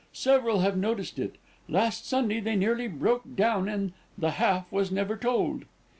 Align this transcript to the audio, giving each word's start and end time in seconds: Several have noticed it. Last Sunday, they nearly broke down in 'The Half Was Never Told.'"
Several 0.13 0.61
have 0.61 0.75
noticed 0.77 1.19
it. 1.19 1.35
Last 1.69 2.07
Sunday, 2.07 2.39
they 2.39 2.55
nearly 2.55 2.87
broke 2.87 3.35
down 3.35 3.69
in 3.69 3.93
'The 4.17 4.31
Half 4.31 4.71
Was 4.71 4.91
Never 4.91 5.15
Told.'" 5.15 5.65